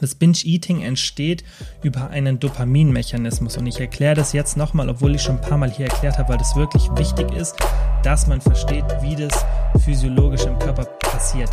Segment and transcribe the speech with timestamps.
[0.00, 1.42] Das Binge-Eating entsteht
[1.82, 5.72] über einen Dopaminmechanismus und ich erkläre das jetzt nochmal, obwohl ich schon ein paar Mal
[5.72, 7.56] hier erklärt habe, weil das wirklich wichtig ist,
[8.04, 9.44] dass man versteht, wie das
[9.84, 11.50] physiologisch im Körper passiert.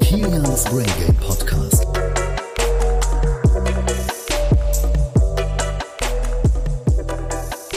[0.00, 1.86] Kilians Brain Game Podcast.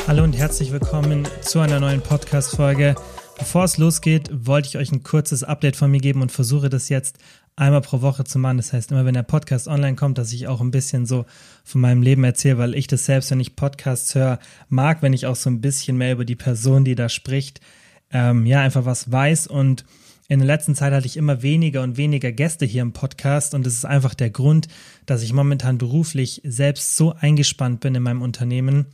[0.08, 2.96] Hallo und herzlich willkommen zu einer neuen Podcast-Folge.
[3.40, 6.90] Bevor es losgeht, wollte ich euch ein kurzes Update von mir geben und versuche das
[6.90, 7.18] jetzt
[7.55, 8.58] einmal pro Woche zu machen.
[8.58, 11.26] Das heißt, immer wenn der Podcast online kommt, dass ich auch ein bisschen so
[11.63, 15.26] von meinem Leben erzähle, weil ich das selbst, wenn ich Podcasts höre, mag, wenn ich
[15.26, 17.62] auch so ein bisschen mehr über die Person, die da spricht,
[18.12, 19.48] ähm, ja, einfach was weiß.
[19.48, 19.85] Und
[20.27, 23.66] in der letzten Zeit hatte ich immer weniger und weniger Gäste hier im Podcast und
[23.66, 24.68] das ist einfach der Grund,
[25.05, 28.85] dass ich momentan beruflich selbst so eingespannt bin in meinem Unternehmen,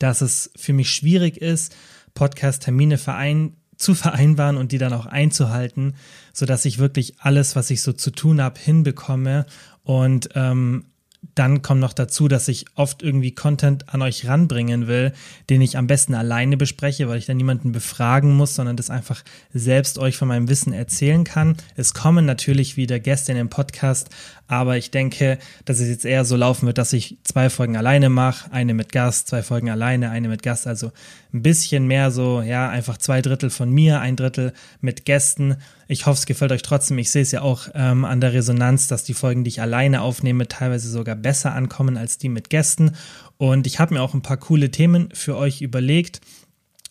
[0.00, 1.76] dass es für mich schwierig ist,
[2.14, 5.94] Podcast-Termine verein zu vereinbaren und die dann auch einzuhalten,
[6.32, 9.46] so dass ich wirklich alles, was ich so zu tun habe, hinbekomme
[9.84, 10.86] und ähm,
[11.34, 15.12] dann kommt noch dazu, dass ich oft irgendwie Content an euch ranbringen will,
[15.50, 19.22] den ich am besten alleine bespreche, weil ich dann niemanden befragen muss, sondern das einfach
[19.52, 21.56] selbst euch von meinem Wissen erzählen kann.
[21.74, 24.10] Es kommen natürlich wieder Gäste in den Podcast,
[24.48, 28.08] aber ich denke, dass es jetzt eher so laufen wird, dass ich zwei Folgen alleine
[28.08, 30.92] mache, eine mit Gast, zwei Folgen alleine, eine mit Gast, also
[31.32, 35.56] ein bisschen mehr so, ja, einfach zwei Drittel von mir, ein Drittel mit Gästen.
[35.88, 36.98] Ich hoffe, es gefällt euch trotzdem.
[36.98, 40.02] Ich sehe es ja auch ähm, an der Resonanz, dass die Folgen, die ich alleine
[40.02, 42.92] aufnehme, teilweise sogar besser ankommen als die mit Gästen.
[43.38, 46.20] Und ich habe mir auch ein paar coole Themen für euch überlegt.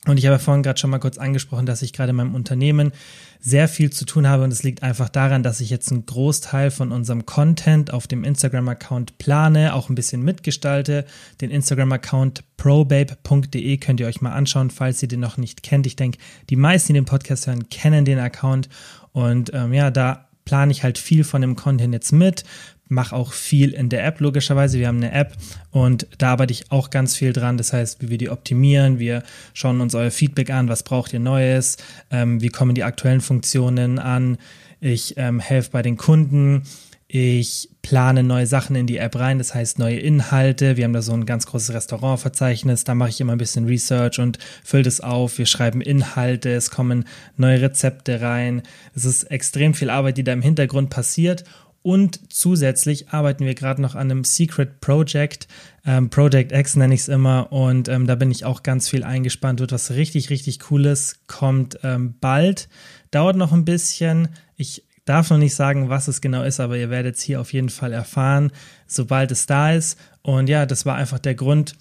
[0.08, 2.92] Und ich habe vorhin gerade schon mal kurz angesprochen, dass ich gerade in meinem Unternehmen
[3.40, 6.72] sehr viel zu tun habe und es liegt einfach daran, dass ich jetzt einen Großteil
[6.72, 11.06] von unserem Content auf dem Instagram-Account plane, auch ein bisschen mitgestalte.
[11.42, 15.86] Den Instagram-Account probabe.de könnt ihr euch mal anschauen, falls ihr den noch nicht kennt.
[15.86, 16.18] Ich denke,
[16.50, 18.70] die meisten, die den Podcast hören, kennen den Account
[19.12, 22.44] und ähm, ja, da plane ich halt viel von dem Content jetzt mit,
[22.88, 24.80] mache auch viel in der App, logischerweise.
[24.80, 25.34] Wir haben eine App
[25.72, 27.58] und da arbeite ich auch ganz viel dran.
[27.58, 29.24] Das heißt, wie wir die optimieren, wir
[29.54, 31.78] schauen uns euer Feedback an, was braucht ihr Neues,
[32.12, 34.38] ähm, wie kommen die aktuellen Funktionen an.
[34.80, 36.64] Ich ähm, helfe bei den Kunden.
[37.08, 40.76] Ich plane neue Sachen in die App rein, das heißt neue Inhalte.
[40.76, 44.20] Wir haben da so ein ganz großes Restaurantverzeichnis, da mache ich immer ein bisschen Research
[44.20, 45.38] und fülle das auf.
[45.38, 47.06] Wir schreiben Inhalte, es kommen
[47.38, 48.64] neue Rezepte rein.
[48.96, 51.44] Es ist extrem viel Arbeit, die da im Hintergrund passiert
[51.86, 55.48] und zusätzlich arbeiten wir gerade noch an einem Secret Project,
[55.86, 57.52] ähm, Project X nenne ich es immer.
[57.52, 59.60] Und ähm, da bin ich auch ganz viel eingespannt.
[59.60, 61.20] Wird was richtig, richtig Cooles.
[61.28, 62.70] Kommt ähm, bald.
[63.12, 64.30] Dauert noch ein bisschen.
[64.56, 67.54] Ich darf noch nicht sagen, was es genau ist, aber ihr werdet es hier auf
[67.54, 68.52] jeden Fall erfahren,
[68.88, 70.00] sobald es da ist.
[70.24, 71.76] Und ja, das war einfach der Grund,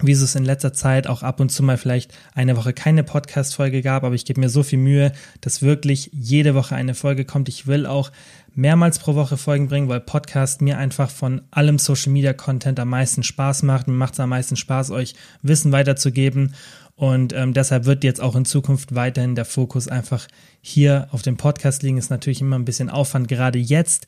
[0.00, 3.82] wieso es in letzter Zeit auch ab und zu mal vielleicht eine Woche keine Podcast-Folge
[3.82, 7.48] gab, aber ich gebe mir so viel Mühe, dass wirklich jede Woche eine Folge kommt.
[7.48, 8.10] Ich will auch
[8.54, 12.90] mehrmals pro Woche Folgen bringen, weil Podcast mir einfach von allem Social Media Content am
[12.90, 13.88] meisten Spaß macht.
[13.88, 16.54] Mir macht es am meisten Spaß, euch Wissen weiterzugeben.
[16.96, 20.28] Und ähm, deshalb wird jetzt auch in Zukunft weiterhin der Fokus einfach
[20.60, 21.98] hier auf dem Podcast liegen.
[21.98, 24.06] Ist natürlich immer ein bisschen Aufwand, gerade jetzt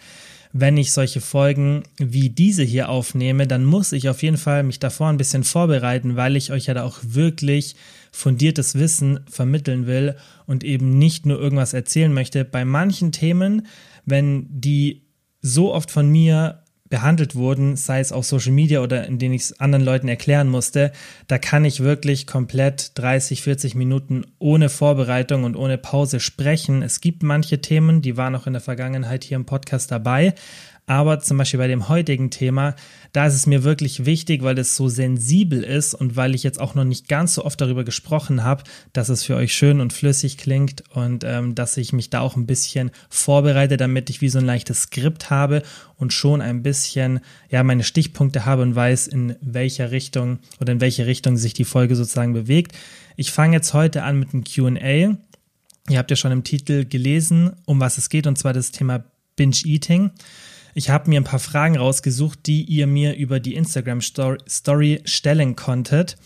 [0.52, 4.78] wenn ich solche Folgen wie diese hier aufnehme, dann muss ich auf jeden Fall mich
[4.78, 7.76] davor ein bisschen vorbereiten, weil ich euch ja da auch wirklich
[8.10, 12.44] fundiertes Wissen vermitteln will und eben nicht nur irgendwas erzählen möchte.
[12.44, 13.66] Bei manchen Themen,
[14.06, 15.02] wenn die
[15.42, 19.42] so oft von mir behandelt wurden, sei es auf Social Media oder in denen ich
[19.42, 20.92] es anderen Leuten erklären musste,
[21.26, 26.82] da kann ich wirklich komplett 30, 40 Minuten ohne Vorbereitung und ohne Pause sprechen.
[26.82, 30.34] Es gibt manche Themen, die waren auch in der Vergangenheit hier im Podcast dabei,
[30.86, 32.76] aber zum Beispiel bei dem heutigen Thema,
[33.12, 36.60] da ist es mir wirklich wichtig, weil es so sensibel ist und weil ich jetzt
[36.60, 39.92] auch noch nicht ganz so oft darüber gesprochen habe, dass es für euch schön und
[39.92, 44.28] flüssig klingt und ähm, dass ich mich da auch ein bisschen vorbereite, damit ich wie
[44.28, 45.62] so ein leichtes Skript habe
[45.96, 47.18] und schon ein bisschen
[47.50, 51.64] ja meine Stichpunkte habe und weiß, in welcher Richtung oder in welche Richtung sich die
[51.64, 52.76] Folge sozusagen bewegt.
[53.16, 55.16] Ich fange jetzt heute an mit einem Q&A.
[55.88, 59.04] Ihr habt ja schon im Titel gelesen, um was es geht, und zwar das Thema
[59.34, 60.10] Binge Eating.
[60.78, 65.56] Ich habe mir ein paar Fragen rausgesucht, die ihr mir über die Instagram Story stellen
[65.56, 66.18] konntet.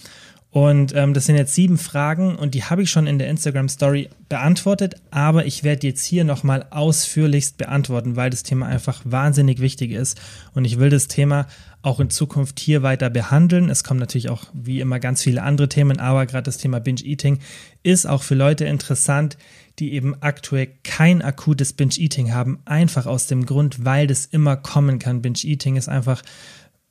[0.53, 3.69] Und ähm, das sind jetzt sieben Fragen und die habe ich schon in der Instagram
[3.69, 9.61] Story beantwortet, aber ich werde jetzt hier nochmal ausführlichst beantworten, weil das Thema einfach wahnsinnig
[9.61, 10.21] wichtig ist
[10.55, 11.47] und ich will das Thema
[11.83, 13.71] auch in Zukunft hier weiter behandeln.
[13.71, 17.03] Es kommen natürlich auch wie immer ganz viele andere Themen, aber gerade das Thema Binge
[17.03, 17.39] Eating
[17.85, 19.39] ist auch für Leute interessant,
[19.79, 24.99] die eben aktuell kein akutes Binge-Eating haben, einfach aus dem Grund, weil das immer kommen
[24.99, 25.23] kann.
[25.23, 26.23] Binge-Eating ist einfach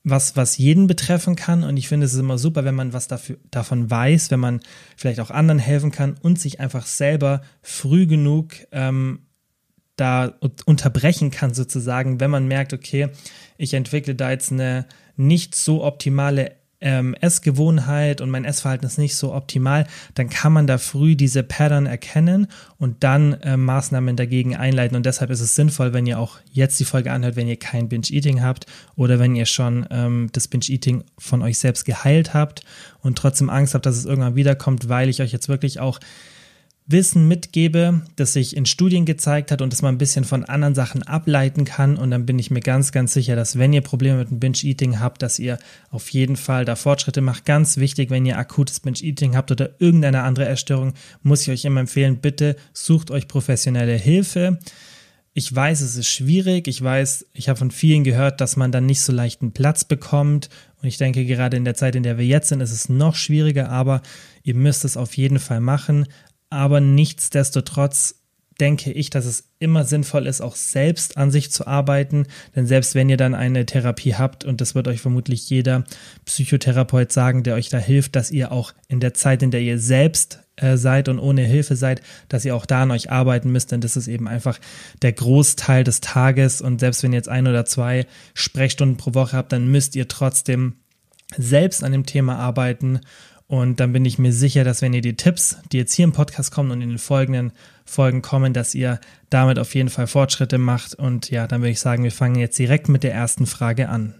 [0.02, 1.62] was, was jeden betreffen kann.
[1.62, 4.60] Und ich finde es ist immer super, wenn man was dafür, davon weiß, wenn man
[4.96, 9.26] vielleicht auch anderen helfen kann und sich einfach selber früh genug ähm,
[9.96, 13.08] da unterbrechen kann, sozusagen, wenn man merkt, okay,
[13.58, 14.86] ich entwickle da jetzt eine
[15.16, 20.66] nicht so optimale ähm, Essgewohnheit und mein Essverhalten ist nicht so optimal, dann kann man
[20.66, 22.46] da früh diese Pattern erkennen
[22.78, 24.96] und dann äh, Maßnahmen dagegen einleiten.
[24.96, 27.88] Und deshalb ist es sinnvoll, wenn ihr auch jetzt die Folge anhört, wenn ihr kein
[27.88, 28.66] Binge-Eating habt
[28.96, 32.64] oder wenn ihr schon ähm, das Binge-Eating von euch selbst geheilt habt
[33.02, 36.00] und trotzdem Angst habt, dass es irgendwann wiederkommt, weil ich euch jetzt wirklich auch
[36.86, 40.74] Wissen mitgebe, das sich in Studien gezeigt hat und das man ein bisschen von anderen
[40.74, 41.96] Sachen ableiten kann.
[41.96, 44.98] Und dann bin ich mir ganz, ganz sicher, dass wenn ihr Probleme mit dem Binge-Eating
[44.98, 45.58] habt, dass ihr
[45.90, 47.44] auf jeden Fall da Fortschritte macht.
[47.44, 51.80] Ganz wichtig, wenn ihr akutes Binge-Eating habt oder irgendeine andere Erstörung, muss ich euch immer
[51.80, 54.58] empfehlen, bitte sucht euch professionelle Hilfe.
[55.32, 56.66] Ich weiß, es ist schwierig.
[56.66, 59.84] Ich weiß, ich habe von vielen gehört, dass man dann nicht so leicht einen Platz
[59.84, 60.48] bekommt.
[60.82, 63.14] Und ich denke, gerade in der Zeit, in der wir jetzt sind, ist es noch
[63.14, 64.02] schwieriger, aber
[64.42, 66.06] ihr müsst es auf jeden Fall machen
[66.50, 68.16] aber nichtsdestotrotz
[68.60, 72.26] denke ich, dass es immer sinnvoll ist, auch selbst an sich zu arbeiten.
[72.54, 75.84] Denn selbst wenn ihr dann eine Therapie habt, und das wird euch vermutlich jeder
[76.26, 79.78] Psychotherapeut sagen, der euch da hilft, dass ihr auch in der Zeit, in der ihr
[79.78, 83.72] selbst äh, seid und ohne Hilfe seid, dass ihr auch da an euch arbeiten müsst,
[83.72, 84.58] denn das ist eben einfach
[85.00, 86.60] der Großteil des Tages.
[86.60, 90.06] Und selbst wenn ihr jetzt ein oder zwei Sprechstunden pro Woche habt, dann müsst ihr
[90.06, 90.74] trotzdem
[91.36, 93.00] selbst an dem Thema arbeiten
[93.50, 96.12] und dann bin ich mir sicher, dass wenn ihr die Tipps, die jetzt hier im
[96.12, 97.50] Podcast kommen und in den folgenden
[97.84, 100.94] Folgen kommen, dass ihr damit auf jeden Fall Fortschritte macht.
[100.94, 104.14] Und ja, dann würde ich sagen, wir fangen jetzt direkt mit der ersten Frage an.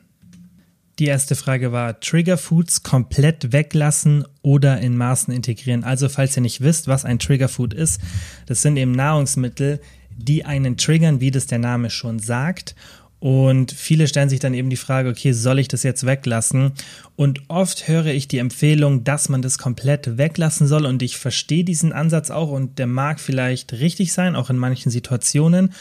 [0.98, 5.84] Die erste Frage war Trigger Foods komplett weglassen oder in Maßen integrieren.
[5.84, 8.00] Also falls ihr nicht wisst, was ein Trigger Food ist,
[8.46, 9.80] das sind eben Nahrungsmittel,
[10.16, 12.74] die einen triggern, wie das der Name schon sagt.
[13.20, 16.72] Und viele stellen sich dann eben die Frage, okay, soll ich das jetzt weglassen?
[17.16, 20.86] Und oft höre ich die Empfehlung, dass man das komplett weglassen soll.
[20.86, 24.90] Und ich verstehe diesen Ansatz auch und der mag vielleicht richtig sein, auch in manchen
[24.90, 25.74] Situationen.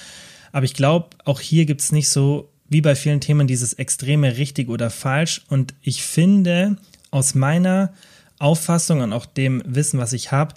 [0.52, 4.38] Aber ich glaube, auch hier gibt es nicht so wie bei vielen Themen dieses extreme
[4.38, 5.42] richtig oder falsch.
[5.48, 6.76] Und ich finde,
[7.10, 7.94] aus meiner
[8.38, 10.56] Auffassung und auch dem Wissen, was ich habe,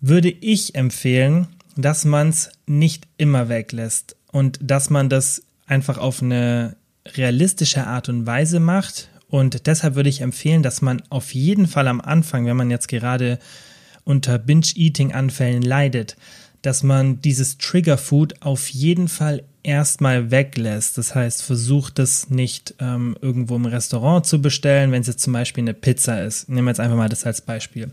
[0.00, 6.22] würde ich empfehlen, dass man es nicht immer weglässt und dass man das einfach auf
[6.22, 6.76] eine
[7.06, 9.08] realistische Art und Weise macht.
[9.28, 12.88] Und deshalb würde ich empfehlen, dass man auf jeden Fall am Anfang, wenn man jetzt
[12.88, 13.38] gerade
[14.04, 16.16] unter Binge-Eating-Anfällen leidet,
[16.62, 20.96] dass man dieses Trigger-Food auf jeden Fall erstmal weglässt.
[20.96, 25.32] Das heißt, versucht es nicht ähm, irgendwo im Restaurant zu bestellen, wenn es jetzt zum
[25.32, 26.48] Beispiel eine Pizza ist.
[26.48, 27.90] Nehmen wir jetzt einfach mal das als Beispiel.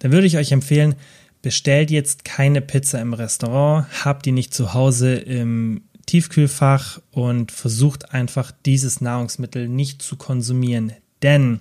[0.00, 0.94] Dann würde ich euch empfehlen,
[1.42, 8.12] bestellt jetzt keine Pizza im Restaurant, habt die nicht zu Hause im Tiefkühlfach und versucht
[8.12, 10.92] einfach dieses Nahrungsmittel nicht zu konsumieren.
[11.22, 11.60] Denn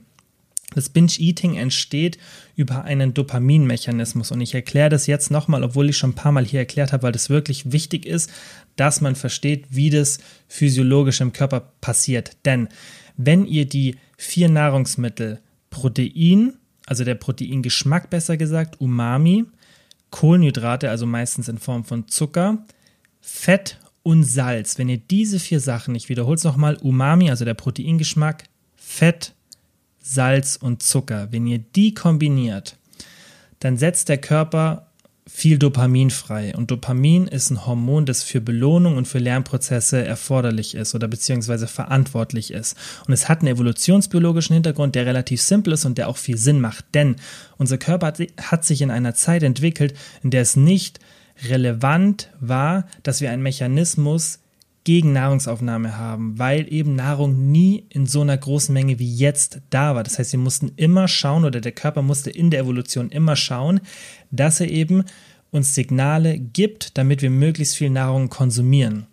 [0.74, 2.18] das Binge-Eating entsteht
[2.56, 4.32] über einen Dopaminmechanismus.
[4.32, 7.04] Und ich erkläre das jetzt nochmal, obwohl ich schon ein paar Mal hier erklärt habe,
[7.04, 8.32] weil das wirklich wichtig ist,
[8.76, 12.38] dass man versteht, wie das physiologisch im Körper passiert.
[12.46, 12.68] Denn
[13.16, 15.40] wenn ihr die vier Nahrungsmittel
[15.70, 16.54] Protein,
[16.86, 19.46] also der Proteingeschmack besser gesagt, Umami,
[20.10, 22.66] Kohlenhydrate, also meistens in Form von Zucker,
[23.22, 24.78] Fett und Salz.
[24.78, 28.44] Wenn ihr diese vier Sachen, ich wiederhole es nochmal, Umami, also der Proteingeschmack,
[28.76, 29.34] Fett,
[30.00, 32.78] Salz und Zucker, wenn ihr die kombiniert,
[33.60, 34.92] dann setzt der Körper
[35.28, 36.56] viel Dopamin frei.
[36.56, 41.66] Und Dopamin ist ein Hormon, das für Belohnung und für Lernprozesse erforderlich ist oder beziehungsweise
[41.66, 42.78] verantwortlich ist.
[43.08, 46.62] Und es hat einen evolutionsbiologischen Hintergrund, der relativ simpel ist und der auch viel Sinn
[46.62, 46.86] macht.
[46.94, 47.16] Denn
[47.58, 51.00] unser Körper hat sich in einer Zeit entwickelt, in der es nicht
[51.44, 54.40] relevant war, dass wir einen Mechanismus
[54.86, 59.96] gegen Nahrungsaufnahme haben, weil eben Nahrung nie in so einer großen Menge wie jetzt da
[59.96, 60.04] war.
[60.04, 63.82] Das heißt, wir mussten immer schauen oder der Körper musste in der Evolution immer schauen,
[64.30, 65.04] dass er eben
[65.52, 69.08] uns Signale gibt, damit wir möglichst viel Nahrung konsumieren.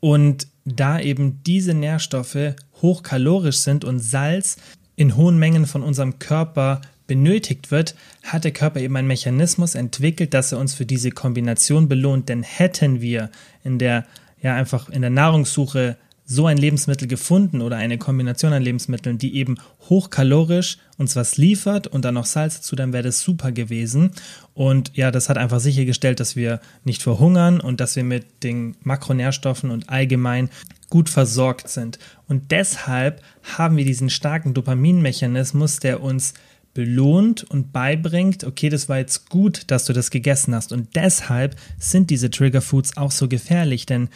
[0.00, 4.56] Und da eben diese Nährstoffe hochkalorisch sind und Salz
[4.94, 10.34] in hohen Mengen von unserem Körper benötigt wird, hat der Körper eben einen Mechanismus entwickelt,
[10.34, 12.28] dass er uns für diese Kombination belohnt.
[12.28, 13.30] Denn hätten wir
[13.64, 14.06] in der,
[14.42, 15.96] ja, einfach in der Nahrungssuche
[16.28, 19.56] so ein Lebensmittel gefunden oder eine Kombination an Lebensmitteln, die eben
[19.88, 24.10] hochkalorisch uns was liefert und dann noch Salz dazu, dann wäre das super gewesen.
[24.52, 28.74] Und ja, das hat einfach sichergestellt, dass wir nicht verhungern und dass wir mit den
[28.82, 30.50] Makronährstoffen und allgemein
[30.90, 32.00] gut versorgt sind.
[32.26, 33.22] Und deshalb
[33.56, 36.34] haben wir diesen starken Dopaminmechanismus, der uns
[36.76, 40.72] belohnt und beibringt, okay, das war jetzt gut, dass du das gegessen hast.
[40.72, 44.10] Und deshalb sind diese Trigger Foods auch so gefährlich, denn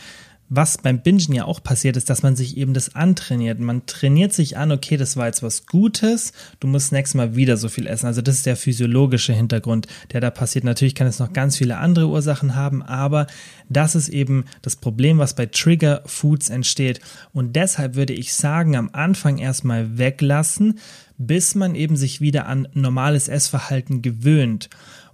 [0.51, 3.61] was beim Bingen ja auch passiert ist, dass man sich eben das antrainiert.
[3.61, 7.57] Man trainiert sich an, okay, das war jetzt was Gutes, du musst nächstes Mal wieder
[7.57, 8.07] so viel essen.
[8.07, 10.65] Also das ist der physiologische Hintergrund, der da passiert.
[10.65, 13.29] Natürlich kann es noch ganz viele andere Ursachen haben, aber
[13.69, 17.01] das ist eben das Problem, was bei Trigger Foods entsteht.
[17.33, 20.81] Und deshalb würde ich sagen, am Anfang erstmal weglassen,
[21.21, 24.71] bis man eben sich wieder an normales Essverhalten gewöhnt.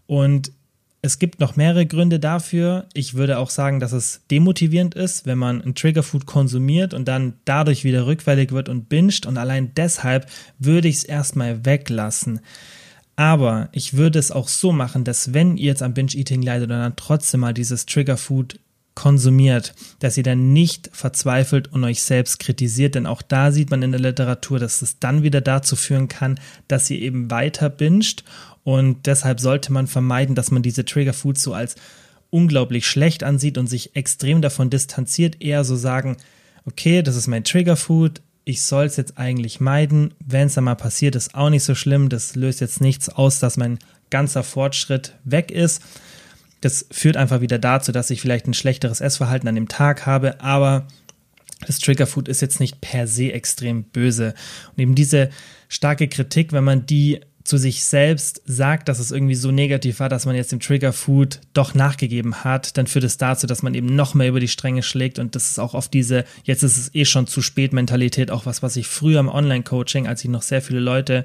[0.06, 0.52] Und
[1.02, 2.86] es gibt noch mehrere Gründe dafür.
[2.94, 7.34] Ich würde auch sagen, dass es demotivierend ist, wenn man ein Triggerfood konsumiert und dann
[7.44, 9.26] dadurch wieder rückfällig wird und binscht.
[9.26, 10.26] Und allein deshalb
[10.60, 12.38] würde ich es erstmal weglassen.
[13.16, 16.78] Aber ich würde es auch so machen, dass wenn ihr jetzt am Binge-Eating leidet und
[16.78, 18.60] dann trotzdem mal dieses Triggerfood
[18.96, 23.82] konsumiert, dass ihr dann nicht verzweifelt und euch selbst kritisiert, denn auch da sieht man
[23.82, 28.24] in der Literatur, dass es dann wieder dazu führen kann, dass ihr eben weiter binscht
[28.64, 31.76] und deshalb sollte man vermeiden, dass man diese Trigger Foods so als
[32.30, 35.40] unglaublich schlecht ansieht und sich extrem davon distanziert.
[35.40, 36.16] Eher so sagen,
[36.64, 40.14] okay, das ist mein Trigger Food, ich soll es jetzt eigentlich meiden.
[40.24, 42.08] Wenn es dann mal passiert, ist auch nicht so schlimm.
[42.08, 45.82] Das löst jetzt nichts aus, dass mein ganzer Fortschritt weg ist.
[46.60, 50.40] Das führt einfach wieder dazu, dass ich vielleicht ein schlechteres Essverhalten an dem Tag habe,
[50.40, 50.86] aber
[51.66, 54.34] das Trigger Food ist jetzt nicht per se extrem böse.
[54.72, 55.30] Und eben diese
[55.68, 60.08] starke Kritik, wenn man die zu sich selbst sagt, dass es irgendwie so negativ war,
[60.08, 63.74] dass man jetzt dem Trigger Food doch nachgegeben hat, dann führt es dazu, dass man
[63.74, 66.76] eben noch mehr über die Stränge schlägt und das ist auch auf diese, jetzt ist
[66.76, 70.30] es eh schon zu spät Mentalität, auch was, was ich früher im Online-Coaching, als ich
[70.30, 71.24] noch sehr viele Leute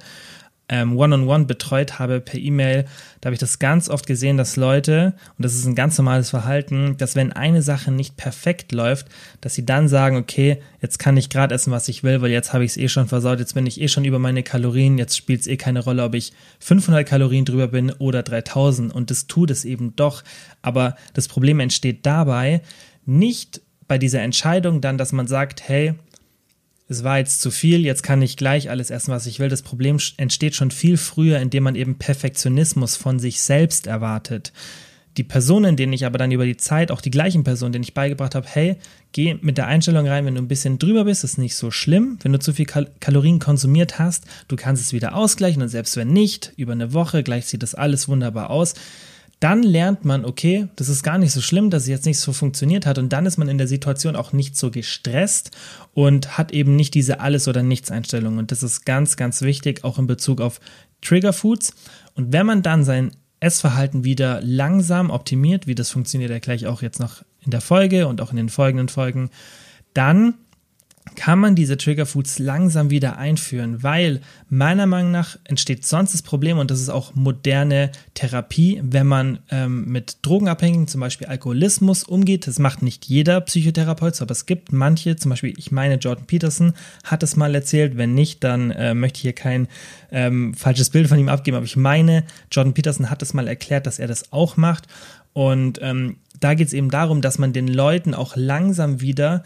[0.72, 2.86] One-on-One betreut habe per E-Mail,
[3.20, 6.30] da habe ich das ganz oft gesehen, dass Leute, und das ist ein ganz normales
[6.30, 9.08] Verhalten, dass wenn eine Sache nicht perfekt läuft,
[9.42, 12.54] dass sie dann sagen, okay, jetzt kann ich gerade essen, was ich will, weil jetzt
[12.54, 15.18] habe ich es eh schon versaut, jetzt bin ich eh schon über meine Kalorien, jetzt
[15.18, 19.28] spielt es eh keine Rolle, ob ich 500 Kalorien drüber bin oder 3000 und das
[19.28, 20.24] tut es eben doch.
[20.62, 22.62] Aber das Problem entsteht dabei
[23.06, 25.96] nicht bei dieser Entscheidung dann, dass man sagt, hey,
[26.92, 29.48] es war jetzt zu viel, jetzt kann ich gleich alles essen, was ich will.
[29.48, 34.52] Das Problem entsteht schon viel früher, indem man eben Perfektionismus von sich selbst erwartet.
[35.16, 37.94] Die Personen, denen ich aber dann über die Zeit, auch die gleichen Personen, denen ich
[37.94, 38.76] beigebracht habe, hey,
[39.14, 42.18] geh mit der Einstellung rein, wenn du ein bisschen drüber bist, ist nicht so schlimm.
[42.24, 45.96] Wenn du zu viel Kal Kalorien konsumiert hast, du kannst es wieder ausgleichen und selbst
[45.96, 48.74] wenn nicht, über eine Woche gleich sieht das alles wunderbar aus
[49.42, 52.32] dann lernt man, okay, das ist gar nicht so schlimm, dass es jetzt nicht so
[52.32, 53.00] funktioniert hat.
[53.00, 55.50] Und dann ist man in der Situation auch nicht so gestresst
[55.96, 58.38] und hat eben nicht diese Alles- oder Nichts-Einstellung.
[58.38, 60.62] Und das ist ganz, ganz wichtig, auch in Bezug auf
[61.02, 61.74] Trigger Foods.
[62.14, 66.84] Und wenn man dann sein Essverhalten wieder langsam optimiert, wie das funktioniert erkläre ich auch
[66.84, 69.32] jetzt noch in der Folge und auch in den folgenden Folgen,
[69.96, 70.36] dann
[71.16, 76.58] kann man diese Triggerfoods langsam wieder einführen, weil meiner Meinung nach entsteht sonst das Problem
[76.58, 82.48] und das ist auch moderne Therapie, wenn man ähm, mit Drogenabhängigen, zum Beispiel Alkoholismus, umgeht.
[82.48, 86.74] Das macht nicht jeder Psychotherapeut, aber es gibt manche, zum Beispiel ich meine, Jordan Peterson
[87.04, 87.98] hat es mal erzählt.
[87.98, 89.68] Wenn nicht, dann äh, möchte ich hier kein
[90.12, 93.88] ähm, falsches Bild von ihm abgeben, aber ich meine, Jordan Peterson hat es mal erklärt,
[93.88, 94.88] dass er das auch macht.
[95.34, 99.44] Und ähm, da geht es eben darum, dass man den Leuten auch langsam wieder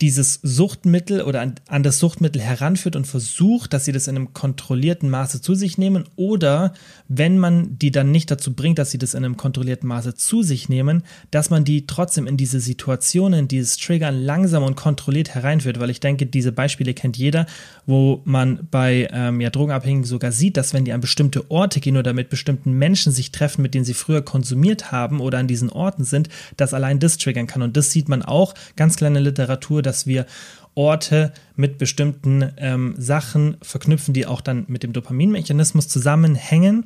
[0.00, 4.34] dieses Suchtmittel oder an, an, das Suchtmittel heranführt und versucht, dass sie das in einem
[4.34, 6.74] kontrollierten Maße zu sich nehmen oder
[7.08, 10.42] wenn man die dann nicht dazu bringt, dass sie das in einem kontrollierten Maße zu
[10.42, 15.80] sich nehmen, dass man die trotzdem in diese Situationen, dieses Triggern langsam und kontrolliert hereinführt,
[15.80, 17.46] weil ich denke, diese Beispiele kennt jeder,
[17.86, 21.96] wo man bei ähm, ja, Drogenabhängigen sogar sieht, dass wenn die an bestimmte Orte gehen
[21.96, 25.70] oder mit bestimmten Menschen sich treffen, mit denen sie früher konsumiert haben oder an diesen
[25.70, 27.62] Orten sind, dass allein das triggern kann.
[27.62, 30.26] Und das sieht man auch ganz kleine Literatur, dass wir
[30.74, 36.84] Orte mit bestimmten ähm, Sachen verknüpfen, die auch dann mit dem Dopaminmechanismus zusammenhängen.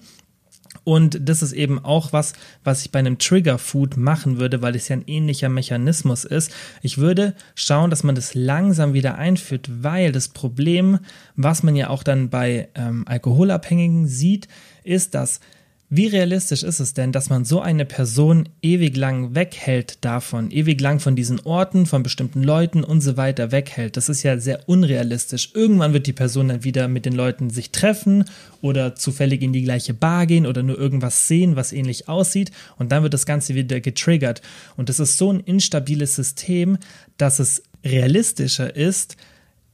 [0.85, 4.77] Und das ist eben auch was, was ich bei einem Trigger Food machen würde, weil
[4.77, 6.53] es ja ein ähnlicher Mechanismus ist.
[6.81, 11.01] Ich würde schauen, dass man das langsam wieder einführt, weil das Problem,
[11.35, 14.47] was man ja auch dann bei ähm, Alkoholabhängigen sieht,
[14.85, 15.41] ist, dass
[15.93, 20.81] wie realistisch ist es denn, dass man so eine Person ewig lang weghält davon, ewig
[20.81, 23.97] lang von diesen Orten, von bestimmten Leuten und so weiter weghält?
[23.97, 25.51] Das ist ja sehr unrealistisch.
[25.53, 28.25] Irgendwann wird die Person dann wieder mit den Leuten sich treffen
[28.63, 32.93] oder zufällig in die gleiche Bar gehen oder nur irgendwas sehen, was ähnlich aussieht und
[32.93, 34.43] dann wird das Ganze wieder getriggert.
[34.77, 36.79] Und das ist so ein instabiles System,
[37.17, 39.17] dass es realistischer ist,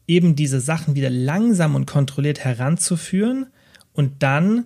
[0.09, 3.49] eben diese Sachen wieder langsam und kontrolliert heranzuführen
[3.93, 4.65] und dann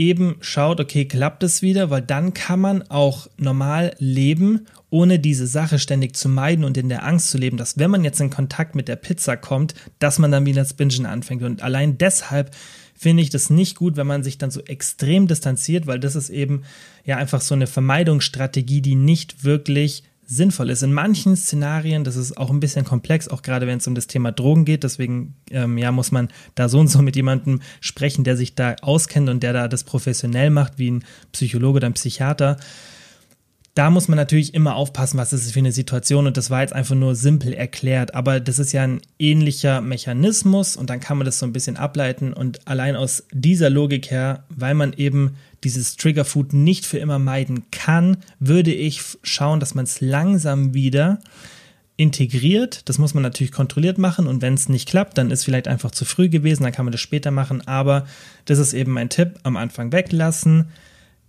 [0.00, 5.46] eben schaut, okay, klappt es wieder, weil dann kann man auch normal leben, ohne diese
[5.46, 8.30] Sache ständig zu meiden und in der Angst zu leben, dass wenn man jetzt in
[8.30, 11.42] Kontakt mit der Pizza kommt, dass man dann wieder das Bingen anfängt.
[11.42, 12.56] Und allein deshalb
[12.96, 16.30] finde ich das nicht gut, wenn man sich dann so extrem distanziert, weil das ist
[16.30, 16.62] eben
[17.04, 20.84] ja einfach so eine Vermeidungsstrategie, die nicht wirklich sinnvoll ist.
[20.84, 24.06] In manchen Szenarien, das ist auch ein bisschen komplex, auch gerade wenn es um das
[24.06, 28.22] Thema Drogen geht, deswegen ähm, ja, muss man da so und so mit jemandem sprechen,
[28.22, 31.94] der sich da auskennt und der da das professionell macht, wie ein Psychologe oder ein
[31.94, 32.58] Psychiater
[33.80, 36.26] da muss man natürlich immer aufpassen, was ist es für eine Situation.
[36.26, 40.76] Und das war jetzt einfach nur simpel erklärt, aber das ist ja ein ähnlicher Mechanismus
[40.76, 42.34] und dann kann man das so ein bisschen ableiten.
[42.34, 47.70] Und allein aus dieser Logik her, weil man eben dieses Triggerfood nicht für immer meiden
[47.70, 51.20] kann, würde ich schauen, dass man es langsam wieder
[51.96, 52.86] integriert.
[52.86, 54.26] Das muss man natürlich kontrolliert machen.
[54.26, 56.92] Und wenn es nicht klappt, dann ist vielleicht einfach zu früh gewesen, dann kann man
[56.92, 58.06] das später machen, aber
[58.44, 60.66] das ist eben mein Tipp, am Anfang weglassen.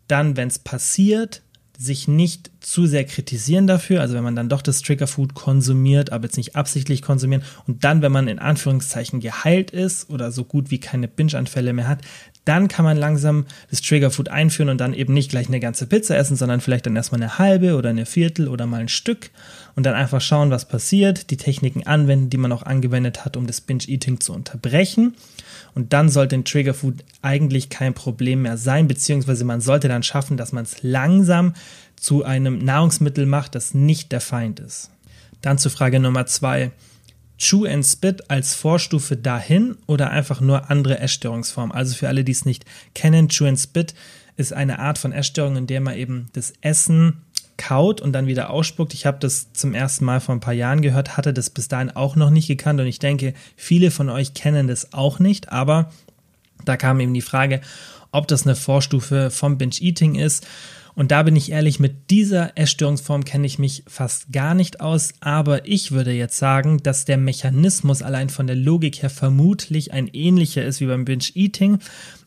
[0.10, 1.44] Dann, wenn es passiert,
[1.82, 6.26] sich nicht zu sehr kritisieren dafür, also wenn man dann doch das Triggerfood konsumiert, aber
[6.26, 10.70] jetzt nicht absichtlich konsumieren und dann, wenn man in Anführungszeichen geheilt ist oder so gut
[10.70, 12.02] wie keine Binge-Anfälle mehr hat,
[12.46, 16.16] dann kann man langsam das Triggerfood einführen und dann eben nicht gleich eine ganze Pizza
[16.18, 19.32] essen, sondern vielleicht dann erstmal eine halbe oder eine Viertel oder mal ein Stück
[19.76, 23.48] und dann einfach schauen, was passiert, die Techniken anwenden, die man auch angewendet hat, um
[23.48, 25.16] das Binge-Eating zu unterbrechen
[25.74, 30.38] und dann sollte ein Triggerfood eigentlich kein Problem mehr sein, beziehungsweise man sollte dann schaffen,
[30.38, 31.54] dass man es langsam
[31.96, 34.90] zu einem Nahrungsmittel macht, das nicht der Feind ist.
[35.42, 36.72] Dann zu Frage Nummer zwei.
[37.38, 41.76] Chew and Spit als Vorstufe dahin oder einfach nur andere Essstörungsformen?
[41.76, 43.96] Also für alle, die es nicht kennen, Chew and Spit
[44.38, 47.24] ist eine Art von Essstörung, in der man eben das Essen
[47.62, 48.96] kaut und dann wieder ausspuckt.
[48.96, 51.92] Ich habe das zum ersten Mal vor ein paar Jahren gehört, hatte das bis dahin
[51.92, 55.92] auch noch nicht gekannt und ich denke, viele von euch kennen das auch nicht, aber
[56.66, 57.62] da kam eben die Frage,
[58.12, 60.48] ob das eine Vorstufe vom Binge-Eating ist.
[60.94, 65.14] Und da bin ich ehrlich, mit dieser Essstörungsform kenne ich mich fast gar nicht aus,
[65.22, 70.08] aber ich würde jetzt sagen, dass der Mechanismus allein von der Logik her vermutlich ein
[70.08, 71.80] ähnlicher ist wie beim Binge-Eating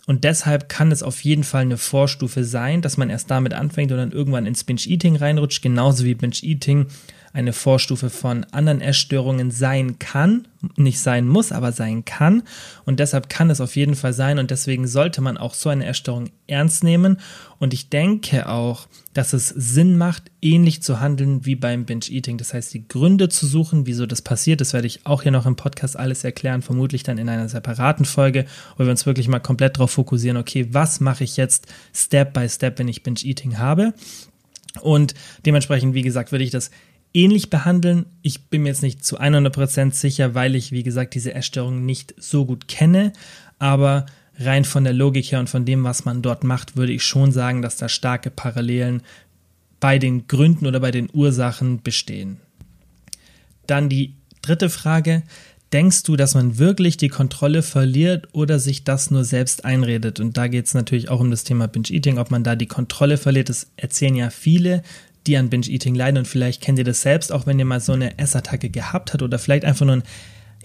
[0.06, 3.90] und deshalb kann es auf jeden Fall eine Vorstufe sein, dass man erst damit anfängt
[3.90, 6.86] und dann irgendwann ins Binge-Eating reinrutscht, genauso wie Binge-Eating
[7.34, 12.44] eine Vorstufe von anderen Essstörungen sein kann, nicht sein muss, aber sein kann.
[12.84, 15.84] Und deshalb kann es auf jeden Fall sein und deswegen sollte man auch so eine
[15.84, 17.18] Essstörung ernst nehmen.
[17.58, 22.38] Und ich denke auch, dass es Sinn macht, ähnlich zu handeln wie beim Binge-Eating.
[22.38, 25.44] Das heißt, die Gründe zu suchen, wieso das passiert, das werde ich auch hier noch
[25.44, 28.46] im Podcast alles erklären, vermutlich dann in einer separaten Folge,
[28.78, 32.48] wo wir uns wirklich mal komplett darauf fokussieren, okay, was mache ich jetzt Step by
[32.48, 33.92] Step, wenn ich Binge-Eating habe?
[34.80, 35.14] Und
[35.46, 36.70] dementsprechend, wie gesagt, würde ich das
[37.14, 38.06] ähnlich behandeln.
[38.22, 42.14] Ich bin mir jetzt nicht zu 100% sicher, weil ich, wie gesagt, diese Essstörung nicht
[42.18, 43.12] so gut kenne.
[43.58, 44.06] Aber
[44.38, 47.32] rein von der Logik her und von dem, was man dort macht, würde ich schon
[47.32, 49.02] sagen, dass da starke Parallelen
[49.80, 52.38] bei den Gründen oder bei den Ursachen bestehen.
[53.66, 55.22] Dann die dritte Frage.
[55.72, 60.20] Denkst du, dass man wirklich die Kontrolle verliert oder sich das nur selbst einredet?
[60.20, 63.16] Und da geht es natürlich auch um das Thema Binge-Eating, ob man da die Kontrolle
[63.16, 63.48] verliert.
[63.48, 64.82] Das erzählen ja viele,
[65.26, 67.92] die an Binge-Eating leiden und vielleicht kennt ihr das selbst, auch wenn ihr mal so
[67.92, 70.02] eine Essattacke gehabt habt oder vielleicht einfach nur ein,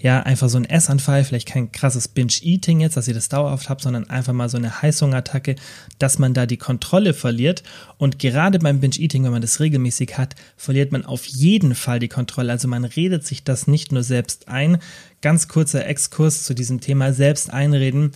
[0.02, 3.82] ja, einfach so ein Essanfall, vielleicht kein krasses Binge-Eating jetzt, dass ihr das dauerhaft habt,
[3.82, 5.56] sondern einfach mal so eine Heißhungerattacke,
[5.98, 7.62] dass man da die Kontrolle verliert.
[7.98, 12.08] Und gerade beim Binge-Eating, wenn man das regelmäßig hat, verliert man auf jeden Fall die
[12.08, 12.50] Kontrolle.
[12.50, 14.78] Also man redet sich das nicht nur selbst ein.
[15.20, 18.12] Ganz kurzer Exkurs zu diesem Thema selbst einreden.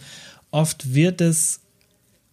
[0.51, 1.61] Oft wird es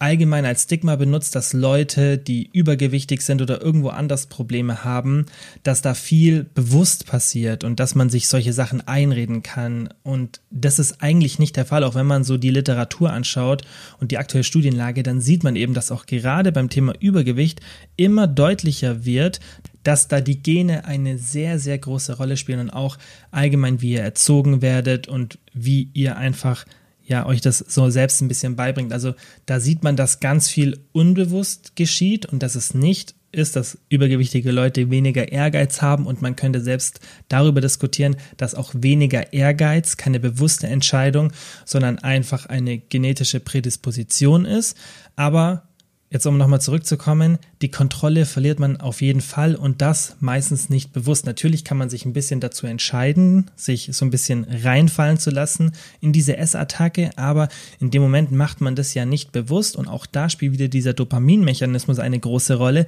[0.02, 5.28] allgemein als Stigma benutzt, dass Leute, die übergewichtig sind oder irgendwo anders Probleme haben,
[5.62, 9.90] dass da viel bewusst passiert und dass man sich solche Sachen einreden kann.
[10.02, 11.84] Und das ist eigentlich nicht der Fall.
[11.84, 13.62] Auch wenn man so die Literatur anschaut
[14.00, 17.62] und die aktuelle Studienlage, dann sieht man eben, dass auch gerade beim Thema Übergewicht
[17.96, 19.40] immer deutlicher wird,
[19.84, 22.98] dass da die Gene eine sehr, sehr große Rolle spielen und auch
[23.30, 26.66] allgemein, wie ihr erzogen werdet und wie ihr einfach
[27.12, 28.93] ja, euch das so selbst ein bisschen beibringt.
[28.93, 29.13] Also
[29.45, 34.52] da sieht man, dass ganz viel unbewusst geschieht und dass es nicht ist, dass übergewichtige
[34.52, 40.19] Leute weniger Ehrgeiz haben und man könnte selbst darüber diskutieren, dass auch weniger Ehrgeiz keine
[40.19, 41.34] bewusste Entscheidung,
[41.65, 44.78] sondern einfach eine genetische Prädisposition ist.
[45.15, 45.69] Aber
[46.13, 50.91] Jetzt um nochmal zurückzukommen, die Kontrolle verliert man auf jeden Fall und das meistens nicht
[50.91, 51.26] bewusst.
[51.26, 55.71] Natürlich kann man sich ein bisschen dazu entscheiden, sich so ein bisschen reinfallen zu lassen
[56.02, 57.47] in diese Essattacke, aber
[57.80, 60.91] in dem Moment macht man das ja nicht bewusst und auch da spielt wieder dieser
[60.91, 62.88] Dopaminmechanismus eine große Rolle,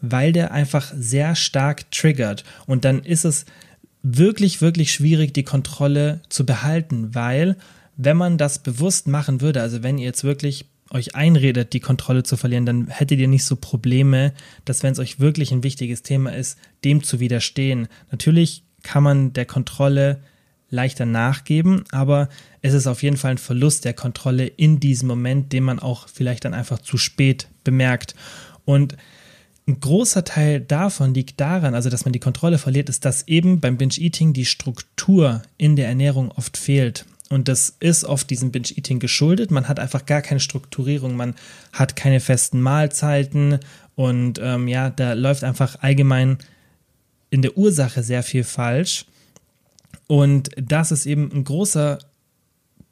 [0.00, 3.44] weil der einfach sehr stark triggert und dann ist es
[4.02, 7.56] wirklich, wirklich schwierig, die Kontrolle zu behalten, weil
[7.96, 12.22] wenn man das bewusst machen würde, also wenn ihr jetzt wirklich euch einredet, die Kontrolle
[12.22, 14.32] zu verlieren, dann hättet ihr nicht so Probleme,
[14.64, 17.88] dass wenn es euch wirklich ein wichtiges Thema ist, dem zu widerstehen.
[18.10, 20.20] Natürlich kann man der Kontrolle
[20.70, 22.28] leichter nachgeben, aber
[22.62, 26.08] es ist auf jeden Fall ein Verlust der Kontrolle in diesem Moment, den man auch
[26.08, 28.14] vielleicht dann einfach zu spät bemerkt.
[28.64, 28.96] Und
[29.66, 33.60] ein großer Teil davon liegt daran, also dass man die Kontrolle verliert, ist, dass eben
[33.60, 37.06] beim Binge-Eating die Struktur in der Ernährung oft fehlt.
[37.30, 39.50] Und das ist oft diesem Binge-Eating geschuldet.
[39.50, 41.34] Man hat einfach gar keine Strukturierung, man
[41.72, 43.60] hat keine festen Mahlzeiten
[43.94, 46.38] und ähm, ja, da läuft einfach allgemein
[47.30, 49.06] in der Ursache sehr viel falsch.
[50.06, 51.98] Und das ist eben ein großer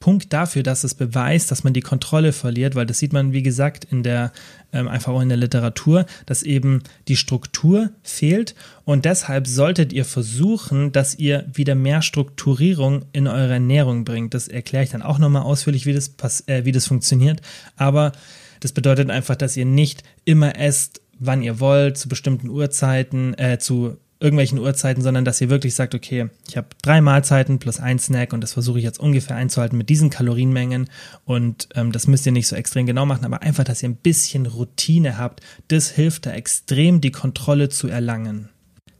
[0.03, 3.41] Punkt dafür, dass es beweist, dass man die Kontrolle verliert, weil das sieht man, wie
[3.41, 4.33] gesagt, in der,
[4.73, 10.03] ähm, einfach auch in der Literatur, dass eben die Struktur fehlt und deshalb solltet ihr
[10.03, 14.33] versuchen, dass ihr wieder mehr Strukturierung in eure Ernährung bringt.
[14.33, 16.11] Das erkläre ich dann auch nochmal ausführlich, wie das,
[16.47, 17.41] äh, wie das funktioniert,
[17.77, 18.11] aber
[18.59, 23.57] das bedeutet einfach, dass ihr nicht immer esst, wann ihr wollt, zu bestimmten Uhrzeiten, äh,
[23.57, 27.99] zu irgendwelchen Uhrzeiten, sondern dass ihr wirklich sagt, okay, ich habe drei Mahlzeiten plus ein
[27.99, 30.89] Snack und das versuche ich jetzt ungefähr einzuhalten mit diesen Kalorienmengen
[31.25, 33.95] und ähm, das müsst ihr nicht so extrem genau machen, aber einfach, dass ihr ein
[33.95, 38.49] bisschen Routine habt, das hilft da extrem, die Kontrolle zu erlangen.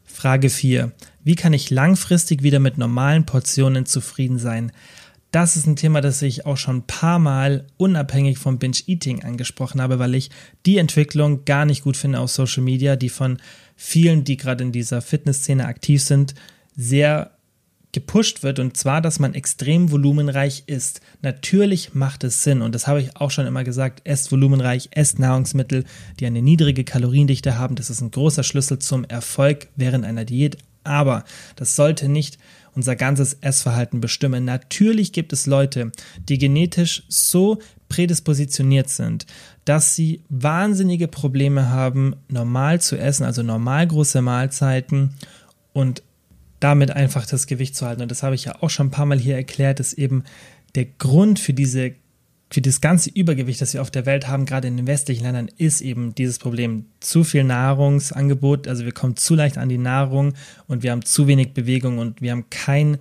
[0.03, 0.91] Frage 4.
[1.23, 4.71] Wie kann ich langfristig wieder mit normalen Portionen zufrieden sein?
[5.33, 9.81] Das ist ein Thema, das ich auch schon ein paar Mal unabhängig vom Binge-Eating angesprochen
[9.81, 10.29] habe, weil ich
[10.67, 13.39] die Entwicklung gar nicht gut finde auf Social Media, die von
[13.75, 16.35] vielen, die gerade in dieser Fitnessszene aktiv sind,
[16.75, 17.31] sehr
[17.93, 21.01] gepusht wird und zwar, dass man extrem volumenreich isst.
[21.23, 25.17] Natürlich macht es Sinn und das habe ich auch schon immer gesagt, esst volumenreich, esst
[25.17, 25.83] Nahrungsmittel,
[26.19, 27.73] die eine niedrige Kaloriendichte haben.
[27.73, 31.23] Das ist ein großer Schlüssel zum Erfolg während einer Diät, aber
[31.55, 32.37] das sollte nicht
[32.75, 34.45] unser ganzes Essverhalten bestimmen.
[34.45, 35.91] Natürlich gibt es Leute,
[36.29, 37.59] die genetisch so
[37.89, 39.25] prädispositioniert sind,
[39.65, 45.13] dass sie wahnsinnige Probleme haben, normal zu essen, also normal große Mahlzeiten
[45.73, 46.03] und
[46.59, 48.01] damit einfach das Gewicht zu halten.
[48.01, 50.23] Und das habe ich ja auch schon ein paar Mal hier erklärt, dass eben
[50.75, 51.93] der Grund für diese
[52.53, 55.49] für das ganze Übergewicht, das wir auf der Welt haben, gerade in den westlichen Ländern,
[55.57, 56.85] ist eben dieses Problem.
[56.99, 60.35] Zu viel Nahrungsangebot, also wir kommen zu leicht an die Nahrung
[60.67, 62.99] und wir haben zu wenig Bewegung und wir haben kein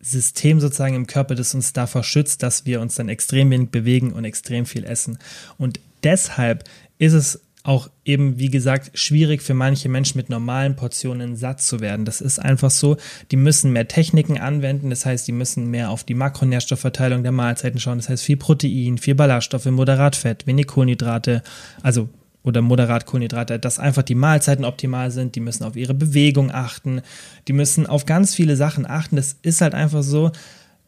[0.00, 4.14] System sozusagen im Körper, das uns davor schützt, dass wir uns dann extrem wenig bewegen
[4.14, 5.18] und extrem viel essen.
[5.58, 6.64] Und deshalb
[6.96, 11.80] ist es auch eben, wie gesagt, schwierig für manche Menschen mit normalen Portionen satt zu
[11.80, 12.04] werden.
[12.04, 12.96] Das ist einfach so.
[13.32, 14.90] Die müssen mehr Techniken anwenden.
[14.90, 17.98] Das heißt, die müssen mehr auf die Makronährstoffverteilung der Mahlzeiten schauen.
[17.98, 21.42] Das heißt, viel Protein, viel Ballaststoffe, moderat Fett, wenig Kohlenhydrate,
[21.82, 22.08] also
[22.44, 27.02] oder moderat Kohlenhydrate, dass einfach die Mahlzeiten optimal sind, die müssen auf ihre Bewegung achten,
[27.48, 29.16] die müssen auf ganz viele Sachen achten.
[29.16, 30.30] Das ist halt einfach so.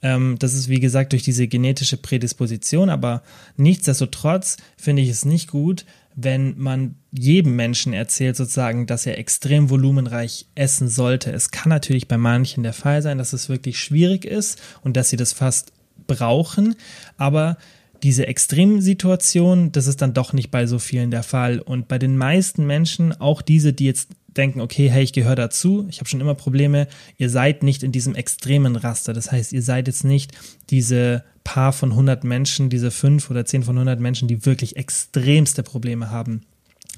[0.00, 3.22] Ähm, das ist wie gesagt durch diese genetische Prädisposition, aber
[3.56, 5.84] nichtsdestotrotz finde ich es nicht gut,
[6.20, 11.30] wenn man jedem Menschen erzählt sozusagen, dass er extrem volumenreich essen sollte.
[11.30, 15.10] Es kann natürlich bei manchen der Fall sein, dass es wirklich schwierig ist und dass
[15.10, 15.72] sie das fast
[16.08, 16.74] brauchen,
[17.18, 17.56] aber
[18.02, 21.58] diese Extremsituation, das ist dann doch nicht bei so vielen der Fall.
[21.58, 25.86] Und bei den meisten Menschen, auch diese, die jetzt denken, okay, hey, ich gehöre dazu,
[25.90, 29.12] ich habe schon immer Probleme, ihr seid nicht in diesem extremen Raster.
[29.12, 30.32] Das heißt, ihr seid jetzt nicht
[30.70, 35.62] diese paar von 100 Menschen, diese fünf oder zehn von 100 Menschen, die wirklich extremste
[35.62, 36.42] Probleme haben.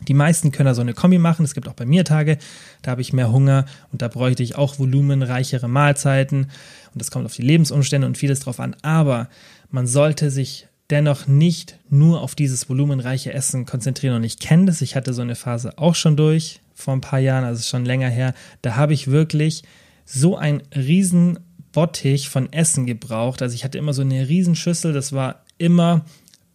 [0.09, 1.45] Die meisten können da so eine Kombi machen.
[1.45, 2.39] Es gibt auch bei mir Tage,
[2.83, 6.51] da habe ich mehr Hunger und da bräuchte ich auch volumenreichere Mahlzeiten.
[6.93, 8.75] Und das kommt auf die Lebensumstände und vieles drauf an.
[8.83, 9.29] Aber
[9.71, 14.17] man sollte sich dennoch nicht nur auf dieses volumenreiche Essen konzentrieren.
[14.17, 17.19] Und ich kenne das, ich hatte so eine Phase auch schon durch vor ein paar
[17.19, 18.35] Jahren, also schon länger her.
[18.63, 19.63] Da habe ich wirklich
[20.05, 21.39] so ein riesen
[21.73, 23.43] Bottich von Essen gebraucht.
[23.43, 26.05] Also ich hatte immer so eine Riesenschüssel, das war immer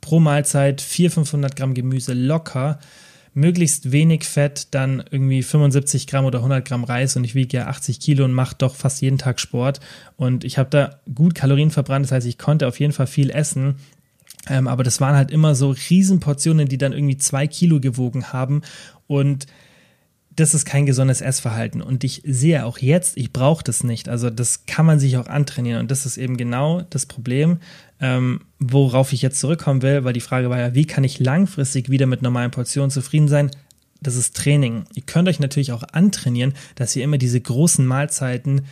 [0.01, 2.79] pro Mahlzeit 400, 500 Gramm Gemüse locker.
[3.33, 7.67] Möglichst wenig Fett, dann irgendwie 75 Gramm oder 100 Gramm Reis und ich wiege ja
[7.67, 9.81] 80 Kilo und mache doch fast jeden Tag Sport.
[10.15, 13.29] Und ich habe da gut Kalorien verbrannt, das heißt, ich konnte auf jeden Fall viel
[13.29, 13.75] essen.
[14.47, 18.61] Ähm, aber das waren halt immer so Riesenportionen, die dann irgendwie zwei Kilo gewogen haben.
[19.07, 19.47] Und
[20.35, 21.81] das ist kein gesundes Essverhalten.
[21.81, 24.09] Und ich sehe auch jetzt, ich brauche das nicht.
[24.09, 25.79] Also das kann man sich auch antrainieren.
[25.79, 27.59] Und das ist eben genau das Problem,
[28.01, 31.89] ähm, worauf ich jetzt zurückkommen will, weil die Frage war ja, wie kann ich langfristig
[31.89, 33.49] wieder mit normalen Portionen zufrieden sein?
[34.01, 34.83] Das ist Training.
[34.93, 38.65] Ihr könnt euch natürlich auch antrainieren, dass ihr immer diese großen Mahlzeiten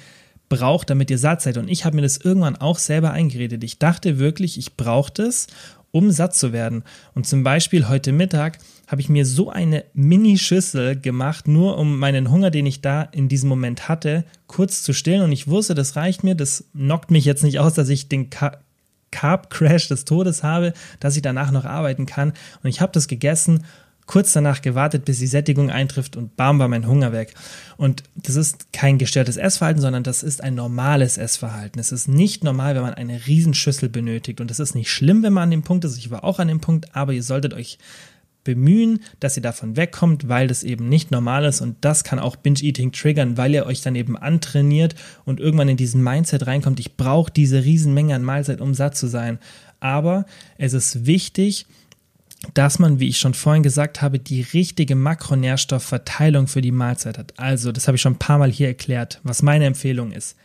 [0.49, 1.58] braucht, damit ihr satt seid.
[1.58, 3.63] Und ich habe mir das irgendwann auch selber eingeredet.
[3.63, 5.47] Ich dachte wirklich, ich brauche das,
[5.91, 6.84] um satt zu werden.
[7.15, 8.60] Und zum Beispiel heute Mittag
[8.93, 13.27] habe ich mir so eine Mini-Schüssel gemacht, nur um meinen Hunger, den ich da in
[13.27, 15.23] diesem Moment hatte, kurz zu stillen.
[15.23, 18.29] Und ich wusste, das reicht mir, das knockt mich jetzt nicht aus, dass ich den
[18.29, 22.34] Carb-Crash des Todes habe, dass ich danach noch arbeiten kann.
[22.62, 23.63] Und ich habe das gegessen
[24.06, 27.34] kurz danach gewartet, bis die Sättigung eintrifft und bam war mein Hunger weg.
[27.77, 31.79] Und das ist kein gestörtes Essverhalten, sondern das ist ein normales Essverhalten.
[31.79, 34.41] Es ist nicht normal, wenn man eine Riesenschüssel benötigt.
[34.41, 35.97] Und es ist nicht schlimm, wenn man an dem Punkt ist.
[35.97, 37.77] Ich war auch an dem Punkt, aber ihr solltet euch
[38.43, 42.36] bemühen, dass ihr davon wegkommt, weil das eben nicht normal ist und das kann auch
[42.36, 46.97] Binge-Eating triggern, weil ihr euch dann eben antrainiert und irgendwann in diesen Mindset reinkommt, ich
[46.97, 49.39] brauche diese Riesenmenge an Mahlzeit, um satt zu sein.
[49.79, 50.25] Aber
[50.58, 51.65] es ist wichtig,
[52.53, 57.34] dass man, wie ich schon vorhin gesagt habe, die richtige Makronährstoffverteilung für die Mahlzeit hat.
[57.38, 60.36] Also, das habe ich schon ein paar Mal hier erklärt, was meine Empfehlung ist.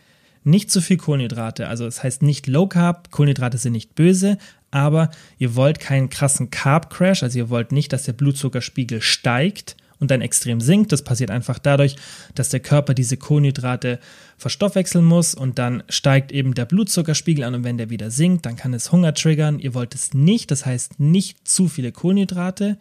[0.45, 4.37] Nicht zu viel Kohlenhydrate, also das heißt nicht Low Carb, Kohlenhydrate sind nicht böse,
[4.71, 9.75] aber ihr wollt keinen krassen Carb Crash, also ihr wollt nicht, dass der Blutzuckerspiegel steigt
[9.99, 10.91] und dann extrem sinkt.
[10.91, 11.95] Das passiert einfach dadurch,
[12.35, 13.99] dass der Körper diese Kohlenhydrate
[14.37, 18.55] verstoffwechseln muss und dann steigt eben der Blutzuckerspiegel an und wenn der wieder sinkt, dann
[18.55, 19.59] kann es Hunger triggern.
[19.59, 22.77] Ihr wollt es nicht, das heißt nicht zu viele Kohlenhydrate,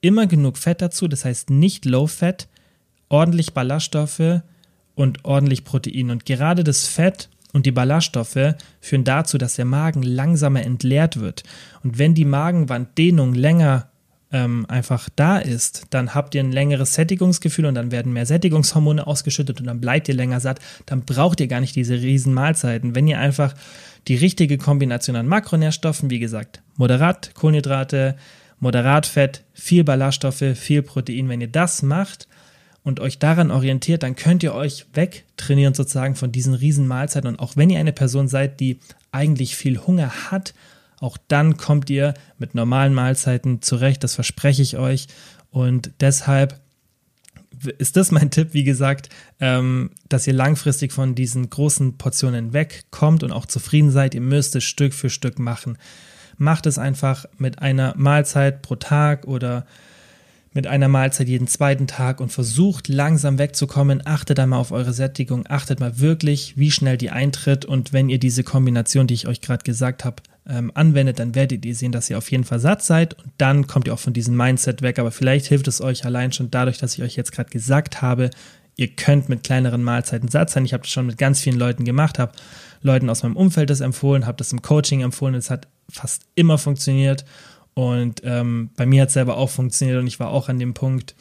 [0.00, 2.48] immer genug Fett dazu, das heißt nicht Low Fat,
[3.08, 4.40] ordentlich Ballaststoffe
[4.94, 6.10] und ordentlich Protein.
[6.10, 11.42] Und gerade das Fett und die Ballaststoffe führen dazu, dass der Magen langsamer entleert wird.
[11.82, 13.88] Und wenn die Magenwanddehnung länger
[14.32, 19.06] ähm, einfach da ist, dann habt ihr ein längeres Sättigungsgefühl und dann werden mehr Sättigungshormone
[19.06, 20.60] ausgeschüttet und dann bleibt ihr länger satt.
[20.86, 22.94] Dann braucht ihr gar nicht diese riesen Mahlzeiten.
[22.94, 23.54] Wenn ihr einfach
[24.06, 28.16] die richtige Kombination an Makronährstoffen, wie gesagt, moderat Kohlenhydrate,
[28.60, 32.28] moderat Fett, viel Ballaststoffe, viel Protein, wenn ihr das macht
[32.82, 37.28] und euch daran orientiert, dann könnt ihr euch wegtrainieren sozusagen von diesen riesen Mahlzeiten.
[37.28, 38.78] Und auch wenn ihr eine Person seid, die
[39.12, 40.54] eigentlich viel Hunger hat
[41.00, 45.08] auch dann kommt ihr mit normalen Mahlzeiten zurecht, das verspreche ich euch.
[45.50, 46.60] Und deshalb
[47.78, 49.08] ist das mein Tipp, wie gesagt,
[49.40, 54.14] ähm, dass ihr langfristig von diesen großen Portionen wegkommt und auch zufrieden seid.
[54.14, 55.78] Ihr müsst es Stück für Stück machen.
[56.36, 59.66] Macht es einfach mit einer Mahlzeit pro Tag oder
[60.52, 64.02] mit einer Mahlzeit jeden zweiten Tag und versucht langsam wegzukommen.
[64.04, 68.18] Achtet einmal auf eure Sättigung, achtet mal wirklich, wie schnell die eintritt und wenn ihr
[68.18, 70.16] diese Kombination, die ich euch gerade gesagt habe,
[70.48, 73.68] ähm, anwendet, dann werdet ihr sehen, dass ihr auf jeden Fall satt seid und dann
[73.68, 74.98] kommt ihr auch von diesem Mindset weg.
[74.98, 78.30] Aber vielleicht hilft es euch allein schon dadurch, dass ich euch jetzt gerade gesagt habe,
[78.76, 80.64] ihr könnt mit kleineren Mahlzeiten satt sein.
[80.64, 82.32] Ich habe das schon mit ganz vielen Leuten gemacht, habe
[82.82, 85.34] Leuten aus meinem Umfeld das empfohlen, habe das im Coaching empfohlen.
[85.34, 87.24] Es hat fast immer funktioniert
[87.74, 90.74] und ähm, bei mir hat es selber auch funktioniert und ich war auch an dem
[90.74, 91.14] Punkt.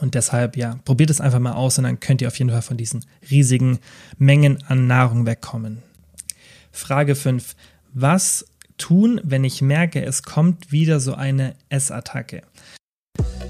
[0.00, 2.62] Und deshalb, ja, probiert es einfach mal aus und dann könnt ihr auf jeden Fall
[2.62, 3.78] von diesen riesigen
[4.18, 5.82] Mengen an Nahrung wegkommen.
[6.72, 7.54] Frage 5
[7.94, 8.44] was
[8.76, 12.42] tun, wenn ich merke, es kommt wieder so eine Essattacke?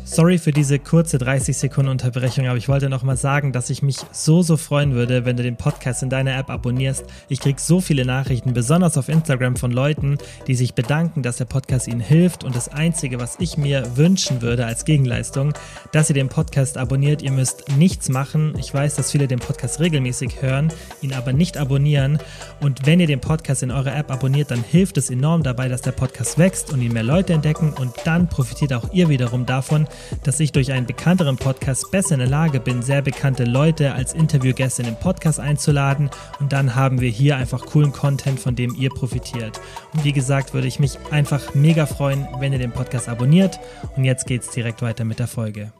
[0.06, 3.82] Sorry für diese kurze 30 Sekunden Unterbrechung, aber ich wollte noch mal sagen, dass ich
[3.82, 7.06] mich so, so freuen würde, wenn du den Podcast in deiner App abonnierst.
[7.30, 11.46] Ich kriege so viele Nachrichten, besonders auf Instagram von Leuten, die sich bedanken, dass der
[11.46, 12.44] Podcast ihnen hilft.
[12.44, 15.54] Und das Einzige, was ich mir wünschen würde als Gegenleistung,
[15.90, 17.22] dass ihr den Podcast abonniert.
[17.22, 18.54] Ihr müsst nichts machen.
[18.58, 22.18] Ich weiß, dass viele den Podcast regelmäßig hören, ihn aber nicht abonnieren.
[22.60, 25.80] Und wenn ihr den Podcast in eurer App abonniert, dann hilft es enorm dabei, dass
[25.80, 27.72] der Podcast wächst und ihn mehr Leute entdecken.
[27.72, 29.88] Und dann profitiert auch ihr wiederum davon,
[30.22, 34.12] dass ich durch einen bekannteren Podcast besser in der Lage bin, sehr bekannte Leute als
[34.14, 38.74] Interviewgäste in den Podcast einzuladen und dann haben wir hier einfach coolen Content, von dem
[38.74, 39.60] ihr profitiert.
[39.92, 43.58] Und wie gesagt, würde ich mich einfach mega freuen, wenn ihr den Podcast abonniert
[43.96, 45.72] und jetzt geht's direkt weiter mit der Folge.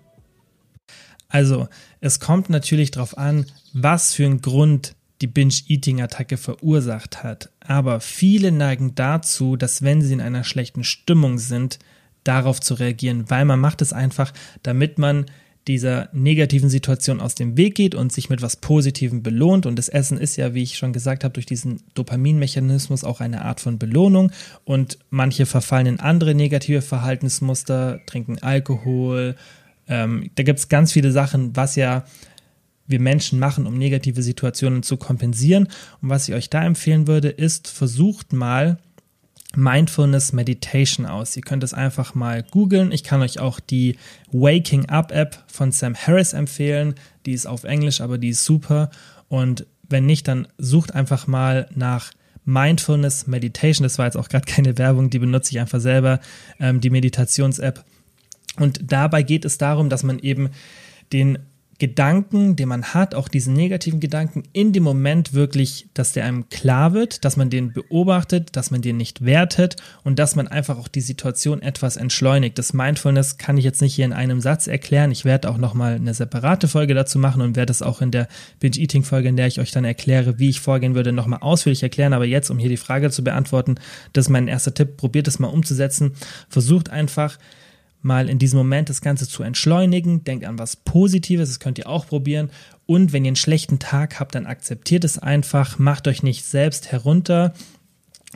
[1.29, 1.69] Also,
[2.01, 7.51] es kommt natürlich darauf an, was für einen Grund die Binge-Eating-Attacke verursacht hat.
[7.61, 11.79] Aber viele neigen dazu, dass wenn sie in einer schlechten Stimmung sind,
[12.25, 14.33] darauf zu reagieren, weil man macht es einfach,
[14.63, 15.27] damit man
[15.67, 19.65] dieser negativen Situation aus dem Weg geht und sich mit was Positivem belohnt.
[19.65, 23.43] Und das Essen ist ja, wie ich schon gesagt habe, durch diesen Dopaminmechanismus auch eine
[23.45, 24.31] Art von Belohnung.
[24.65, 29.37] Und manche verfallen in andere negative Verhaltensmuster, trinken Alkohol.
[29.89, 32.05] Ähm, da gibt es ganz viele Sachen, was ja
[32.87, 35.69] wir Menschen machen, um negative Situationen zu kompensieren.
[36.03, 38.79] Und was ich euch da empfehlen würde, ist, versucht mal
[39.57, 41.37] Mindfulness Meditation aus.
[41.37, 42.93] Ihr könnt es einfach mal googeln.
[42.93, 43.97] Ich kann euch auch die
[44.33, 46.95] Waking Up App von Sam Harris empfehlen.
[47.27, 48.91] Die ist auf Englisch, aber die ist super.
[49.29, 52.13] Und wenn nicht, dann sucht einfach mal nach
[52.45, 53.85] Mindfulness Meditation.
[53.85, 56.21] Das war jetzt auch gerade keine Werbung, die benutze ich einfach selber,
[56.61, 57.85] ähm, die Meditations-App.
[58.59, 60.51] Und dabei geht es darum, dass man eben
[61.13, 61.39] den
[61.85, 66.49] Gedanken, den man hat, auch diesen negativen Gedanken, in dem Moment wirklich, dass der einem
[66.49, 70.79] klar wird, dass man den beobachtet, dass man den nicht wertet und dass man einfach
[70.79, 72.59] auch die Situation etwas entschleunigt.
[72.59, 75.11] Das Mindfulness kann ich jetzt nicht hier in einem Satz erklären.
[75.11, 78.29] Ich werde auch nochmal eine separate Folge dazu machen und werde es auch in der
[78.61, 82.15] Binge-Eating-Folge, in der ich euch dann erkläre, wie ich vorgehen würde, nochmal ausführlich erklären.
[82.15, 83.75] Aber jetzt, um hier die Frage zu beantworten,
[84.15, 84.97] das ist mein erster Tipp.
[84.97, 86.13] Probiert es mal umzusetzen.
[86.49, 87.37] Versucht einfach,
[88.05, 90.25] mal in diesem Moment das Ganze zu entschleunigen.
[90.25, 92.51] Denkt an was Positives, das könnt ihr auch probieren.
[92.87, 96.93] Und wenn ihr einen schlechten Tag habt, dann akzeptiert es einfach, macht euch nicht selbst
[96.93, 97.55] herunter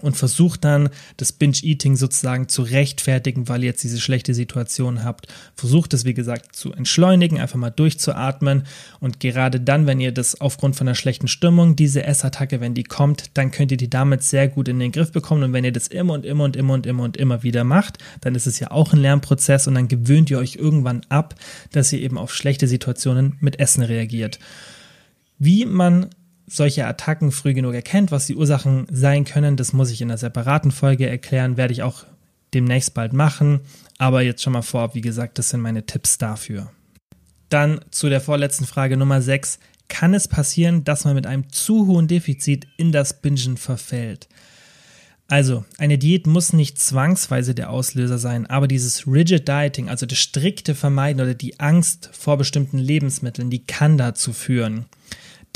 [0.01, 5.27] und versucht dann das Binge-Eating sozusagen zu rechtfertigen, weil ihr jetzt diese schlechte Situation habt.
[5.55, 8.65] Versucht es, wie gesagt, zu entschleunigen, einfach mal durchzuatmen
[9.01, 12.85] und gerade dann, wenn ihr das aufgrund von einer schlechten Stimmung, diese Essattacke, wenn die
[12.85, 15.73] kommt, dann könnt ihr die damit sehr gut in den Griff bekommen und wenn ihr
[15.73, 18.59] das immer und immer und immer und immer und immer wieder macht, dann ist es
[18.61, 21.35] ja auch ein Lernprozess und dann gewöhnt ihr euch irgendwann ab,
[21.73, 24.39] dass ihr eben auf schlechte Situationen mit Essen reagiert.
[25.39, 26.09] Wie man
[26.49, 30.19] solche Attacken früh genug erkennt, was die Ursachen sein können, das muss ich in einer
[30.19, 32.05] separaten Folge erklären, werde ich auch
[32.55, 33.61] demnächst bald machen.
[33.99, 36.71] Aber jetzt schon mal vorab, wie gesagt, das sind meine Tipps dafür.
[37.49, 39.59] Dann zu der vorletzten Frage Nummer 6.
[39.89, 44.29] Kann es passieren, dass man mit einem zu hohen Defizit in das Bingen verfällt?
[45.31, 50.19] Also, eine Diät muss nicht zwangsweise der Auslöser sein, aber dieses Rigid Dieting, also das
[50.19, 54.87] strikte Vermeiden oder die Angst vor bestimmten Lebensmitteln, die kann dazu führen.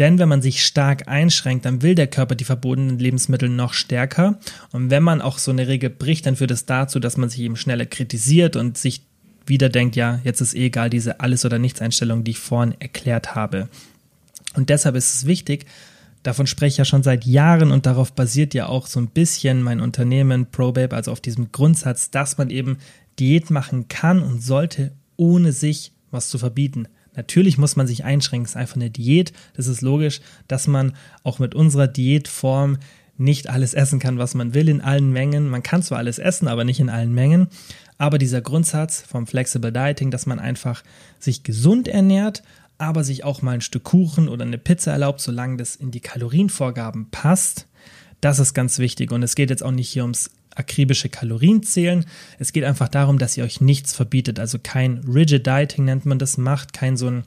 [0.03, 4.41] Denn wenn man sich stark einschränkt, dann will der Körper die verbotenen Lebensmittel noch stärker.
[4.73, 7.39] Und wenn man auch so eine Regel bricht, dann führt es dazu, dass man sich
[7.39, 9.03] eben schneller kritisiert und sich
[9.47, 13.37] wieder denkt, ja, jetzt ist eh egal, diese Alles- oder Nichts-Einstellung, die ich vorhin erklärt
[13.37, 13.69] habe.
[14.57, 15.67] Und deshalb ist es wichtig,
[16.25, 19.63] davon spreche ich ja schon seit Jahren und darauf basiert ja auch so ein bisschen
[19.63, 22.79] mein Unternehmen ProBabe, also auf diesem Grundsatz, dass man eben
[23.21, 26.89] Diät machen kann und sollte, ohne sich was zu verbieten.
[27.15, 29.33] Natürlich muss man sich einschränken, es ist einfach eine Diät.
[29.55, 30.95] Das ist logisch, dass man
[31.25, 32.79] auch mit unserer Diätform
[33.19, 35.49] nicht alles essen kann, was man will in allen Mengen.
[35.49, 37.49] Man kann zwar alles essen, aber nicht in allen Mengen.
[37.99, 40.83] Aber dieser Grundsatz vom Flexible Dieting, dass man einfach
[41.19, 42.43] sich gesund ernährt,
[42.79, 46.01] aber sich auch mal ein Stück Kuchen oder eine Pizza erlaubt, solange das in die
[46.01, 47.69] Kalorienvorgaben passt,
[48.21, 49.13] das ist ganz wichtig.
[49.13, 52.05] Und es geht jetzt auch nicht hier ums akribische Kalorien zählen.
[52.39, 54.39] Es geht einfach darum, dass ihr euch nichts verbietet.
[54.39, 57.25] Also kein Rigid Dieting nennt man das, macht kein so ein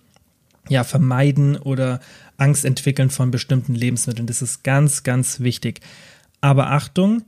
[0.70, 2.00] ja, Vermeiden oder
[2.38, 4.28] Angst entwickeln von bestimmten Lebensmitteln.
[4.28, 5.82] Das ist ganz, ganz wichtig.
[6.42, 7.24] Aber Achtung,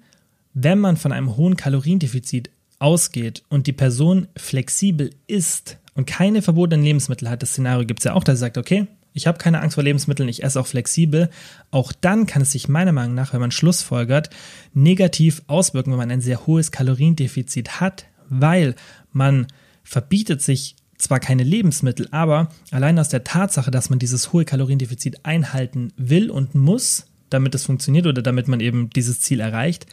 [0.54, 6.86] wenn man von einem hohen Kaloriendefizit ausgeht und die Person flexibel ist und keine verbotenen
[6.86, 9.62] Lebensmittel hat, das Szenario gibt es ja auch, dass sie sagt, okay, ich habe keine
[9.62, 11.30] Angst vor Lebensmitteln, ich esse auch flexibel,
[11.72, 14.30] auch dann kann es sich meiner Meinung nach, wenn man Schlussfolgert,
[14.74, 18.76] negativ auswirken, wenn man ein sehr hohes Kaloriendefizit hat, weil
[19.12, 19.48] man
[19.84, 25.26] verbietet sich zwar keine Lebensmittel, aber allein aus der Tatsache, dass man dieses hohe Kaloriendefizit
[25.26, 29.86] einhalten will und muss, damit es funktioniert oder damit man eben dieses Ziel erreicht,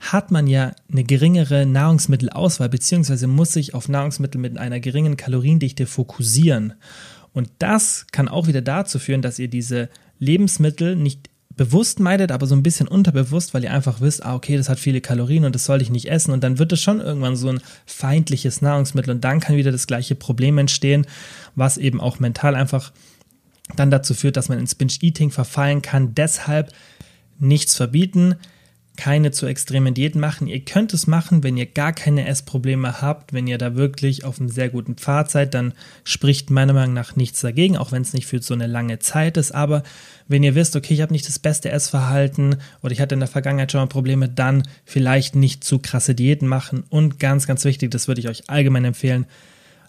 [0.00, 5.86] hat man ja eine geringere Nahrungsmittelauswahl, beziehungsweise muss sich auf Nahrungsmittel mit einer geringen Kaloriendichte
[5.86, 6.74] fokussieren.
[7.34, 12.46] Und das kann auch wieder dazu führen, dass ihr diese Lebensmittel nicht bewusst meidet, aber
[12.46, 15.54] so ein bisschen unterbewusst, weil ihr einfach wisst, ah, okay, das hat viele Kalorien und
[15.54, 16.32] das soll ich nicht essen.
[16.32, 19.86] Und dann wird es schon irgendwann so ein feindliches Nahrungsmittel und dann kann wieder das
[19.86, 21.06] gleiche Problem entstehen,
[21.54, 22.92] was eben auch mental einfach
[23.76, 26.14] dann dazu führt, dass man ins Binge-Eating verfallen kann.
[26.14, 26.72] Deshalb
[27.38, 28.36] nichts verbieten,
[28.96, 30.46] keine zu extremen Diäten machen.
[30.46, 34.38] Ihr könnt es machen, wenn ihr gar keine Essprobleme habt, wenn ihr da wirklich auf
[34.38, 38.12] einem sehr guten Pfad seid, dann spricht meiner Meinung nach nichts dagegen, auch wenn es
[38.12, 39.52] nicht für so eine lange Zeit ist.
[39.52, 39.82] Aber
[40.28, 43.28] wenn ihr wisst, okay, ich habe nicht das beste Essverhalten oder ich hatte in der
[43.28, 46.84] Vergangenheit schon mal Probleme, dann vielleicht nicht zu krasse Diäten machen.
[46.88, 49.26] Und ganz, ganz wichtig, das würde ich euch allgemein empfehlen,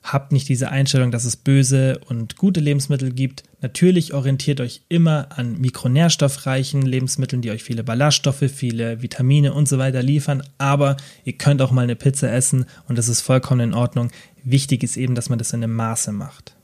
[0.05, 3.43] habt nicht diese Einstellung, dass es böse und gute Lebensmittel gibt.
[3.61, 9.79] Natürlich orientiert euch immer an mikronährstoffreichen Lebensmitteln, die euch viele Ballaststoffe, viele Vitamine und so
[9.79, 10.43] weiter liefern.
[10.59, 14.11] Aber ihr könnt auch mal eine Pizza essen und das ist vollkommen in Ordnung.
[14.43, 16.55] Wichtig ist eben, dass man das in einem Maße macht.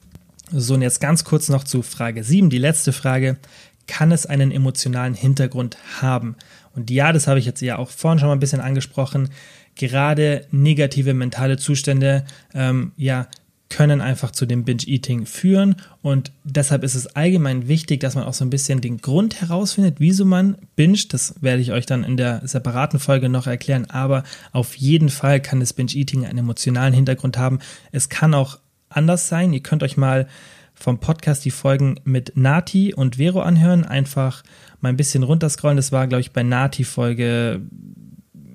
[0.52, 3.38] So, und jetzt ganz kurz noch zu Frage 7, die letzte Frage.
[3.88, 6.36] Kann es einen emotionalen Hintergrund haben?
[6.76, 9.30] Und ja, das habe ich jetzt ja auch vorhin schon mal ein bisschen angesprochen
[9.76, 13.28] gerade negative mentale Zustände ähm, ja
[13.72, 18.34] können einfach zu dem Binge-Eating führen und deshalb ist es allgemein wichtig, dass man auch
[18.34, 21.14] so ein bisschen den Grund herausfindet, wieso man binget.
[21.14, 25.40] Das werde ich euch dann in der separaten Folge noch erklären, aber auf jeden Fall
[25.40, 27.60] kann das Binge-Eating einen emotionalen Hintergrund haben.
[27.94, 29.54] Es kann auch anders sein.
[29.54, 30.28] Ihr könnt euch mal
[30.74, 33.86] vom Podcast die Folgen mit Nati und Vero anhören.
[33.86, 34.44] Einfach
[34.82, 35.78] mal ein bisschen runterscrollen.
[35.78, 37.62] Das war, glaube ich, bei Nati Folge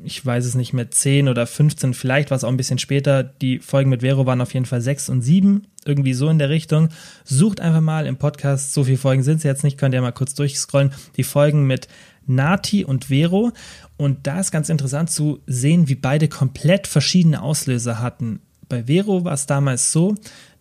[0.06, 3.24] ich weiß es nicht mehr, 10 oder 15, vielleicht war es auch ein bisschen später.
[3.24, 6.48] Die Folgen mit Vero waren auf jeden Fall 6 und 7, irgendwie so in der
[6.48, 6.90] Richtung.
[7.24, 10.12] Sucht einfach mal im Podcast, so viele Folgen sind es jetzt nicht, könnt ihr mal
[10.12, 11.88] kurz durchscrollen, die Folgen mit
[12.24, 13.52] Nati und Vero.
[13.96, 18.40] Und da ist ganz interessant zu sehen, wie beide komplett verschiedene Auslöser hatten.
[18.68, 20.14] Bei Vero war es damals so,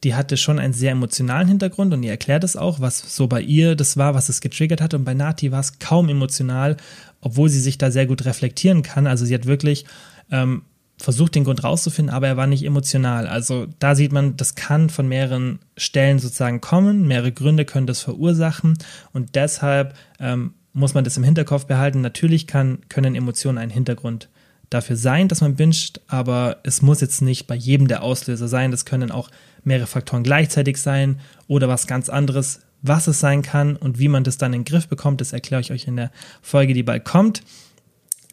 [0.03, 3.41] die hatte schon einen sehr emotionalen Hintergrund und ihr erklärt es auch, was so bei
[3.41, 4.93] ihr das war, was es getriggert hat.
[4.93, 6.77] Und bei Nati war es kaum emotional
[7.25, 9.07] obwohl sie sich da sehr gut reflektieren kann.
[9.07, 9.85] Also sie hat wirklich
[10.29, 10.61] ähm,
[10.97, 13.25] versucht, den Grund rauszufinden, aber er war nicht emotional.
[13.25, 18.01] Also da sieht man, das kann von mehreren Stellen sozusagen kommen, mehrere Gründe können das
[18.01, 18.77] verursachen
[19.11, 22.01] und deshalb ähm, muss man das im Hinterkopf behalten.
[22.01, 24.29] Natürlich kann, können Emotionen ein Hintergrund
[24.69, 28.71] dafür sein, dass man binscht, aber es muss jetzt nicht bei jedem der Auslöser sein.
[28.71, 29.29] Das können auch
[29.63, 32.61] mehrere Faktoren gleichzeitig sein oder was ganz anderes.
[32.81, 35.61] Was es sein kann und wie man das dann in den Griff bekommt, das erkläre
[35.61, 36.11] ich euch in der
[36.41, 37.41] Folge, die bald kommt.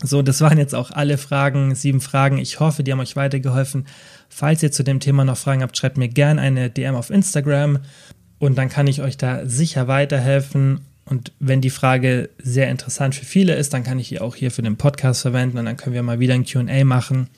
[0.02, 2.38] So, das waren jetzt auch alle Fragen, sieben Fragen.
[2.38, 3.86] Ich hoffe, die haben euch weitergeholfen.
[4.28, 7.78] Falls ihr zu dem Thema noch Fragen habt, schreibt mir gerne eine DM auf Instagram
[8.38, 10.80] und dann kann ich euch da sicher weiterhelfen.
[11.12, 14.50] Und wenn die Frage sehr interessant für viele ist, dann kann ich die auch hier
[14.50, 17.28] für den Podcast verwenden und dann können wir mal wieder ein QA machen.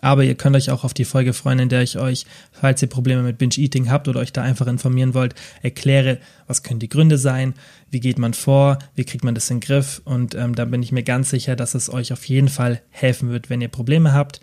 [0.00, 2.88] Aber ihr könnt euch auch auf die Folge freuen, in der ich euch, falls ihr
[2.88, 7.18] Probleme mit Binge-Eating habt oder euch da einfach informieren wollt, erkläre, was können die Gründe
[7.18, 7.54] sein,
[7.90, 10.00] wie geht man vor, wie kriegt man das in den Griff.
[10.04, 13.30] Und ähm, da bin ich mir ganz sicher, dass es euch auf jeden Fall helfen
[13.30, 14.40] wird, wenn ihr Probleme habt.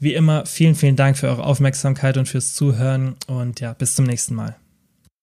[0.00, 4.06] Wie immer, vielen, vielen Dank für eure Aufmerksamkeit und fürs Zuhören und ja, bis zum
[4.06, 4.56] nächsten Mal.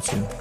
[0.00, 0.39] dafür.